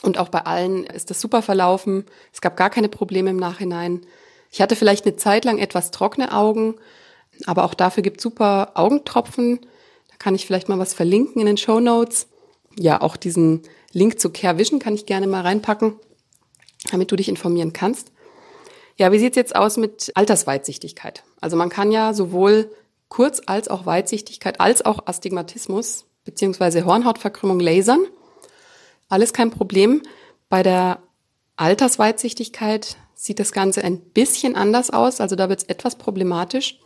Und 0.03 0.19
auch 0.19 0.29
bei 0.29 0.41
allen 0.41 0.85
ist 0.85 1.11
das 1.11 1.21
super 1.21 1.43
verlaufen. 1.43 2.05
Es 2.33 2.41
gab 2.41 2.57
gar 2.57 2.71
keine 2.71 2.89
Probleme 2.89 3.31
im 3.31 3.37
Nachhinein. 3.37 4.03
Ich 4.51 4.61
hatte 4.61 4.77
vielleicht 4.77 5.07
eine 5.07 5.17
Zeit 5.17 5.45
lang 5.45 5.59
etwas 5.59 5.91
trockene 5.91 6.33
Augen, 6.33 6.77
aber 7.47 7.65
auch 7.65 7.75
dafür 7.75 8.03
gibt 8.03 8.21
super 8.21 8.73
Augentropfen. 8.75 9.61
Da 10.09 10.17
kann 10.19 10.35
ich 10.35 10.47
vielleicht 10.47 10.69
mal 10.69 10.79
was 10.79 10.95
verlinken 10.95 11.41
in 11.41 11.47
den 11.47 11.57
Show 11.57 11.81
Notes. 11.81 12.29
Ja, 12.79 13.01
auch 13.01 13.17
diesen 13.17 13.63
Link 13.93 14.21
zu 14.21 14.31
Care 14.31 14.59
Vision 14.59 14.79
kann 14.79 14.95
ich 14.95 15.07
gerne 15.07 15.27
mal 15.27 15.43
reinpacken, 15.43 15.95
damit 16.91 17.11
du 17.11 17.17
dich 17.17 17.29
informieren 17.29 17.73
kannst. 17.73 18.13
Ja, 18.97 19.13
wie 19.13 19.19
sieht's 19.19 19.37
jetzt 19.37 19.57
aus 19.57 19.77
mit 19.77 20.13
Altersweitsichtigkeit? 20.15 21.25
Also 21.41 21.57
man 21.57 21.69
kann 21.69 21.91
ja 21.91 22.15
sowohl 22.15 22.71
Kurz- 23.09 23.43
als 23.47 23.69
auch 23.69 23.87
Weitsichtigkeit 23.87 24.61
als 24.61 24.85
auch 24.85 25.07
Astigmatismus 25.07 26.07
beziehungsweise 26.25 26.85
Hornhautverkrümmung 26.85 27.61
lasern. 27.61 28.05
Alles 29.09 29.33
kein 29.33 29.51
Problem. 29.51 30.03
Bei 30.49 30.63
der 30.63 31.01
Altersweitsichtigkeit 31.57 32.97
sieht 33.15 33.39
das 33.39 33.53
Ganze 33.53 33.83
ein 33.83 34.01
bisschen 34.01 34.57
anders 34.57 34.91
aus, 34.91 35.21
also 35.21 35.37
da 35.37 35.49
wird 35.49 35.63
es 35.63 35.69
etwas 35.69 35.97
problematisch. 35.97 36.79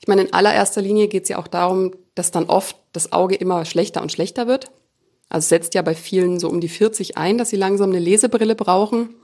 Ich 0.00 0.08
meine, 0.08 0.22
in 0.22 0.32
allererster 0.32 0.82
Linie 0.82 1.08
geht 1.08 1.24
es 1.24 1.28
ja 1.30 1.38
auch 1.38 1.48
darum, 1.48 1.94
dass 2.14 2.30
dann 2.30 2.44
oft 2.44 2.76
das 2.92 3.12
Auge 3.12 3.34
immer 3.34 3.64
schlechter 3.64 4.02
und 4.02 4.12
schlechter 4.12 4.46
wird. 4.46 4.70
Also 5.28 5.48
setzt 5.48 5.74
ja 5.74 5.82
bei 5.82 5.94
vielen 5.94 6.38
so 6.38 6.48
um 6.48 6.60
die 6.60 6.68
40 6.68 7.16
ein, 7.16 7.38
dass 7.38 7.50
sie 7.50 7.56
langsam 7.56 7.90
eine 7.90 7.98
Lesebrille 7.98 8.54
brauchen 8.54 9.14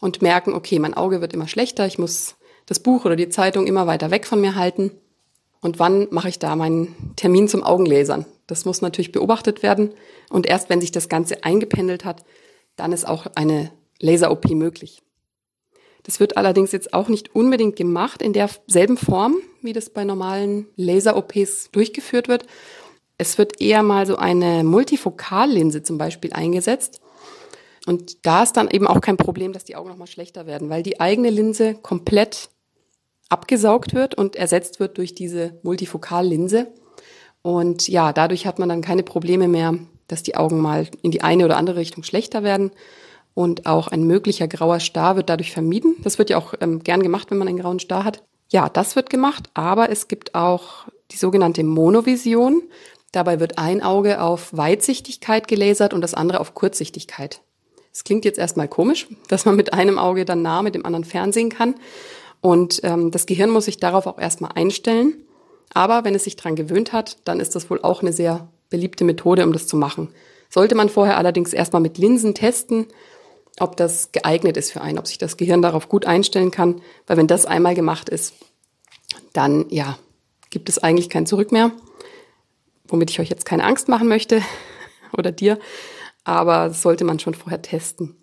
und 0.00 0.22
merken, 0.22 0.52
okay, 0.52 0.78
mein 0.78 0.94
Auge 0.94 1.20
wird 1.20 1.32
immer 1.32 1.48
schlechter, 1.48 1.86
ich 1.86 1.98
muss 1.98 2.36
das 2.66 2.80
Buch 2.80 3.06
oder 3.06 3.16
die 3.16 3.30
Zeitung 3.30 3.66
immer 3.66 3.86
weiter 3.86 4.10
weg 4.10 4.26
von 4.26 4.40
mir 4.40 4.54
halten. 4.54 4.92
Und 5.60 5.78
wann 5.78 6.06
mache 6.10 6.28
ich 6.28 6.38
da 6.38 6.56
meinen 6.56 7.12
Termin 7.16 7.48
zum 7.48 7.62
Augenlasern? 7.62 8.26
Das 8.46 8.64
muss 8.64 8.80
natürlich 8.80 9.12
beobachtet 9.12 9.62
werden. 9.62 9.92
Und 10.30 10.46
erst 10.46 10.70
wenn 10.70 10.80
sich 10.80 10.92
das 10.92 11.08
Ganze 11.08 11.44
eingependelt 11.44 12.04
hat, 12.04 12.24
dann 12.76 12.92
ist 12.92 13.06
auch 13.06 13.26
eine 13.34 13.72
Laser-OP 14.00 14.50
möglich. 14.50 15.02
Das 16.04 16.20
wird 16.20 16.36
allerdings 16.36 16.72
jetzt 16.72 16.94
auch 16.94 17.08
nicht 17.08 17.34
unbedingt 17.34 17.76
gemacht 17.76 18.22
in 18.22 18.32
derselben 18.32 18.96
Form, 18.96 19.36
wie 19.60 19.72
das 19.72 19.90
bei 19.90 20.04
normalen 20.04 20.66
Laser-OPs 20.76 21.70
durchgeführt 21.72 22.28
wird. 22.28 22.46
Es 23.18 23.36
wird 23.36 23.60
eher 23.60 23.82
mal 23.82 24.06
so 24.06 24.16
eine 24.16 24.62
Multifokallinse 24.64 25.82
zum 25.82 25.98
Beispiel 25.98 26.32
eingesetzt. 26.32 27.00
Und 27.84 28.24
da 28.24 28.42
ist 28.42 28.52
dann 28.56 28.70
eben 28.70 28.86
auch 28.86 29.00
kein 29.00 29.16
Problem, 29.16 29.52
dass 29.52 29.64
die 29.64 29.74
Augen 29.76 29.88
nochmal 29.88 30.06
schlechter 30.06 30.46
werden, 30.46 30.70
weil 30.70 30.82
die 30.82 31.00
eigene 31.00 31.30
Linse 31.30 31.74
komplett 31.74 32.48
abgesaugt 33.28 33.94
wird 33.94 34.14
und 34.14 34.36
ersetzt 34.36 34.80
wird 34.80 34.98
durch 34.98 35.14
diese 35.14 35.58
Multifokallinse. 35.62 36.68
Und 37.42 37.88
ja, 37.88 38.12
dadurch 38.12 38.46
hat 38.46 38.58
man 38.58 38.68
dann 38.68 38.82
keine 38.82 39.02
Probleme 39.02 39.48
mehr, 39.48 39.74
dass 40.06 40.22
die 40.22 40.36
Augen 40.36 40.58
mal 40.60 40.88
in 41.02 41.10
die 41.10 41.22
eine 41.22 41.44
oder 41.44 41.56
andere 41.56 41.78
Richtung 41.78 42.02
schlechter 42.02 42.42
werden. 42.42 42.70
Und 43.34 43.66
auch 43.66 43.88
ein 43.88 44.04
möglicher 44.04 44.48
grauer 44.48 44.80
Star 44.80 45.16
wird 45.16 45.28
dadurch 45.28 45.52
vermieden. 45.52 45.96
Das 46.02 46.18
wird 46.18 46.30
ja 46.30 46.38
auch 46.38 46.54
ähm, 46.60 46.82
gern 46.82 47.02
gemacht, 47.02 47.30
wenn 47.30 47.38
man 47.38 47.46
einen 47.46 47.58
grauen 47.58 47.78
Star 47.78 48.04
hat. 48.04 48.24
Ja, 48.50 48.68
das 48.68 48.96
wird 48.96 49.10
gemacht, 49.10 49.50
aber 49.54 49.90
es 49.90 50.08
gibt 50.08 50.34
auch 50.34 50.86
die 51.10 51.16
sogenannte 51.16 51.62
Monovision. 51.62 52.62
Dabei 53.12 53.40
wird 53.40 53.58
ein 53.58 53.82
Auge 53.82 54.20
auf 54.20 54.56
Weitsichtigkeit 54.56 55.48
gelasert 55.48 55.94
und 55.94 56.00
das 56.00 56.14
andere 56.14 56.40
auf 56.40 56.54
Kurzsichtigkeit. 56.54 57.42
Es 57.92 58.04
klingt 58.04 58.24
jetzt 58.24 58.38
erstmal 58.38 58.68
komisch, 58.68 59.06
dass 59.28 59.44
man 59.44 59.56
mit 59.56 59.72
einem 59.72 59.98
Auge 59.98 60.24
dann 60.24 60.42
nah, 60.42 60.62
mit 60.62 60.74
dem 60.74 60.84
anderen 60.84 61.04
fernsehen 61.04 61.48
kann. 61.48 61.74
Und 62.40 62.80
ähm, 62.84 63.10
das 63.10 63.26
Gehirn 63.26 63.50
muss 63.50 63.64
sich 63.64 63.78
darauf 63.78 64.06
auch 64.06 64.18
erstmal 64.18 64.52
einstellen. 64.54 65.24
Aber 65.74 66.04
wenn 66.04 66.14
es 66.14 66.24
sich 66.24 66.36
dran 66.36 66.56
gewöhnt 66.56 66.92
hat, 66.92 67.18
dann 67.24 67.40
ist 67.40 67.54
das 67.54 67.68
wohl 67.70 67.80
auch 67.82 68.02
eine 68.02 68.12
sehr 68.12 68.48
beliebte 68.70 69.04
Methode, 69.04 69.44
um 69.44 69.52
das 69.52 69.66
zu 69.66 69.76
machen. 69.76 70.08
Sollte 70.50 70.74
man 70.74 70.88
vorher 70.88 71.18
allerdings 71.18 71.52
erstmal 71.52 71.82
mit 71.82 71.98
Linsen 71.98 72.34
testen, 72.34 72.86
ob 73.60 73.76
das 73.76 74.12
geeignet 74.12 74.56
ist 74.56 74.72
für 74.72 74.80
einen, 74.80 74.98
ob 74.98 75.06
sich 75.06 75.18
das 75.18 75.36
Gehirn 75.36 75.62
darauf 75.62 75.88
gut 75.88 76.06
einstellen 76.06 76.50
kann, 76.50 76.80
weil 77.06 77.16
wenn 77.16 77.26
das 77.26 77.44
einmal 77.44 77.74
gemacht 77.74 78.08
ist, 78.08 78.34
dann 79.32 79.66
ja, 79.68 79.98
gibt 80.50 80.68
es 80.68 80.78
eigentlich 80.78 81.10
kein 81.10 81.26
Zurück 81.26 81.52
mehr, 81.52 81.72
womit 82.86 83.10
ich 83.10 83.20
euch 83.20 83.28
jetzt 83.28 83.44
keine 83.44 83.64
Angst 83.64 83.88
machen 83.88 84.08
möchte 84.08 84.42
oder 85.16 85.32
dir, 85.32 85.58
aber 86.24 86.68
das 86.68 86.82
sollte 86.82 87.04
man 87.04 87.18
schon 87.18 87.34
vorher 87.34 87.60
testen. 87.60 88.16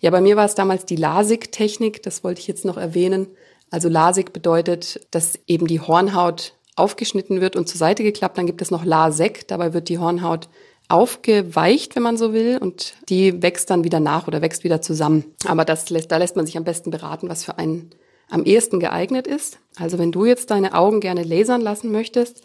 Ja, 0.00 0.10
bei 0.10 0.20
mir 0.20 0.36
war 0.36 0.44
es 0.44 0.54
damals 0.54 0.84
die 0.84 0.96
LASIK-Technik, 0.96 2.02
das 2.02 2.22
wollte 2.24 2.40
ich 2.40 2.48
jetzt 2.48 2.64
noch 2.64 2.76
erwähnen. 2.76 3.28
Also 3.72 3.88
LASIK 3.88 4.32
bedeutet, 4.32 5.00
dass 5.10 5.38
eben 5.48 5.66
die 5.66 5.80
Hornhaut 5.80 6.52
aufgeschnitten 6.76 7.40
wird 7.40 7.56
und 7.56 7.68
zur 7.68 7.78
Seite 7.78 8.02
geklappt. 8.02 8.38
Dann 8.38 8.46
gibt 8.46 8.62
es 8.62 8.70
noch 8.70 8.84
LASEK, 8.84 9.48
dabei 9.48 9.72
wird 9.72 9.88
die 9.88 9.98
Hornhaut 9.98 10.48
aufgeweicht, 10.88 11.96
wenn 11.96 12.02
man 12.02 12.18
so 12.18 12.34
will, 12.34 12.58
und 12.58 12.94
die 13.08 13.42
wächst 13.42 13.70
dann 13.70 13.82
wieder 13.82 13.98
nach 13.98 14.28
oder 14.28 14.42
wächst 14.42 14.62
wieder 14.62 14.82
zusammen. 14.82 15.24
Aber 15.46 15.64
das 15.64 15.88
lässt, 15.88 16.12
da 16.12 16.18
lässt 16.18 16.36
man 16.36 16.44
sich 16.44 16.58
am 16.58 16.64
besten 16.64 16.90
beraten, 16.90 17.30
was 17.30 17.44
für 17.44 17.58
einen 17.58 17.90
am 18.28 18.44
ehesten 18.44 18.78
geeignet 18.78 19.26
ist. 19.26 19.58
Also 19.76 19.98
wenn 19.98 20.12
du 20.12 20.26
jetzt 20.26 20.50
deine 20.50 20.74
Augen 20.74 21.00
gerne 21.00 21.22
lasern 21.22 21.60
lassen 21.62 21.92
möchtest, 21.92 22.42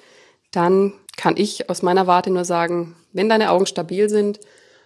dann 0.51 0.93
kann 1.17 1.35
ich 1.35 1.69
aus 1.69 1.81
meiner 1.81 2.07
Warte 2.07 2.29
nur 2.29 2.45
sagen, 2.45 2.95
wenn 3.11 3.27
deine 3.27 3.51
Augen 3.51 3.65
stabil 3.65 4.09
sind 4.09 4.39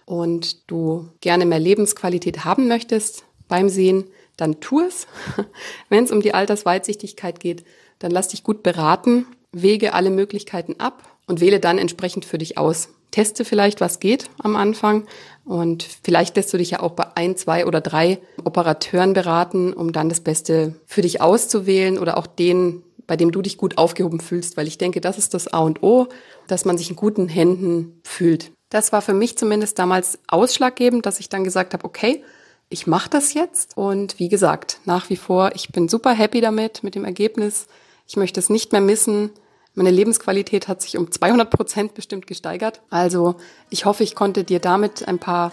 und 0.06 0.70
du 0.70 1.08
gerne 1.20 1.46
mehr 1.46 1.60
Lebensqualität 1.60 2.44
haben 2.44 2.66
möchtest 2.66 3.24
beim 3.48 3.68
Sehen, 3.68 4.04
dann 4.36 4.60
tu 4.60 4.80
es. 4.80 5.06
wenn 5.88 6.04
es 6.04 6.10
um 6.10 6.20
die 6.20 6.34
Altersweitsichtigkeit 6.34 7.40
geht, 7.40 7.64
dann 7.98 8.10
lass 8.10 8.28
dich 8.28 8.42
gut 8.42 8.62
beraten, 8.62 9.26
wege 9.52 9.94
alle 9.94 10.10
Möglichkeiten 10.10 10.76
ab 10.78 11.02
und 11.26 11.40
wähle 11.40 11.60
dann 11.60 11.78
entsprechend 11.78 12.24
für 12.24 12.38
dich 12.38 12.58
aus. 12.58 12.88
Teste 13.10 13.44
vielleicht, 13.44 13.80
was 13.80 14.00
geht 14.00 14.30
am 14.38 14.56
Anfang 14.56 15.06
und 15.44 15.86
vielleicht 16.02 16.34
lässt 16.36 16.52
du 16.52 16.56
dich 16.56 16.70
ja 16.70 16.80
auch 16.80 16.92
bei 16.92 17.06
ein, 17.14 17.36
zwei 17.36 17.66
oder 17.66 17.80
drei 17.80 18.18
Operateuren 18.42 19.12
beraten, 19.12 19.72
um 19.72 19.92
dann 19.92 20.08
das 20.08 20.20
Beste 20.20 20.74
für 20.86 21.02
dich 21.02 21.20
auszuwählen 21.20 21.98
oder 21.98 22.16
auch 22.16 22.26
den, 22.26 22.82
bei 23.06 23.16
dem 23.16 23.30
du 23.30 23.42
dich 23.42 23.58
gut 23.58 23.76
aufgehoben 23.76 24.20
fühlst, 24.20 24.56
weil 24.56 24.66
ich 24.66 24.78
denke, 24.78 25.00
das 25.02 25.18
ist 25.18 25.34
das 25.34 25.46
A 25.48 25.58
und 25.58 25.82
O, 25.82 26.08
dass 26.48 26.64
man 26.64 26.78
sich 26.78 26.88
in 26.88 26.96
guten 26.96 27.28
Händen 27.28 28.00
fühlt. 28.02 28.50
Das 28.70 28.92
war 28.92 29.02
für 29.02 29.12
mich 29.12 29.36
zumindest 29.36 29.78
damals 29.78 30.18
ausschlaggebend, 30.28 31.04
dass 31.04 31.20
ich 31.20 31.28
dann 31.28 31.44
gesagt 31.44 31.74
habe, 31.74 31.84
okay, 31.84 32.24
ich 32.72 32.86
mache 32.86 33.10
das 33.10 33.34
jetzt 33.34 33.76
und 33.76 34.18
wie 34.18 34.28
gesagt, 34.28 34.80
nach 34.84 35.10
wie 35.10 35.16
vor, 35.16 35.52
ich 35.54 35.68
bin 35.68 35.88
super 35.88 36.12
happy 36.12 36.40
damit, 36.40 36.82
mit 36.82 36.94
dem 36.94 37.04
Ergebnis. 37.04 37.66
Ich 38.08 38.16
möchte 38.16 38.40
es 38.40 38.48
nicht 38.48 38.72
mehr 38.72 38.80
missen. 38.80 39.30
Meine 39.74 39.90
Lebensqualität 39.90 40.68
hat 40.68 40.82
sich 40.82 40.96
um 40.96 41.10
200 41.10 41.50
Prozent 41.50 41.94
bestimmt 41.94 42.26
gesteigert. 42.26 42.80
Also 42.90 43.36
ich 43.70 43.84
hoffe, 43.84 44.02
ich 44.02 44.14
konnte 44.14 44.44
dir 44.44 44.58
damit 44.58 45.06
ein 45.06 45.18
paar 45.18 45.52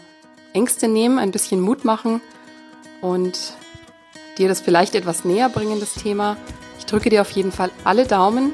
Ängste 0.53 0.87
nehmen, 0.87 1.19
ein 1.19 1.31
bisschen 1.31 1.61
Mut 1.61 1.85
machen 1.85 2.21
und 3.01 3.53
dir 4.37 4.47
das 4.47 4.61
vielleicht 4.61 4.95
etwas 4.95 5.25
näher 5.25 5.49
bringen, 5.49 5.79
das 5.79 5.93
Thema. 5.93 6.37
Ich 6.79 6.85
drücke 6.85 7.09
dir 7.09 7.21
auf 7.21 7.31
jeden 7.31 7.51
Fall 7.51 7.69
alle 7.83 8.07
Daumen, 8.07 8.53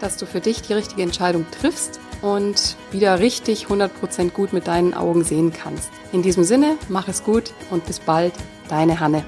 dass 0.00 0.16
du 0.16 0.26
für 0.26 0.40
dich 0.40 0.62
die 0.62 0.72
richtige 0.72 1.02
Entscheidung 1.02 1.46
triffst 1.50 2.00
und 2.24 2.76
wieder 2.90 3.20
richtig 3.20 3.66
100% 3.66 4.30
gut 4.30 4.54
mit 4.54 4.66
deinen 4.66 4.94
Augen 4.94 5.24
sehen 5.24 5.52
kannst. 5.52 5.90
In 6.10 6.22
diesem 6.22 6.42
Sinne, 6.42 6.78
mach 6.88 7.06
es 7.06 7.22
gut 7.22 7.52
und 7.70 7.84
bis 7.84 8.00
bald, 8.00 8.32
deine 8.68 8.98
Hanne. 8.98 9.24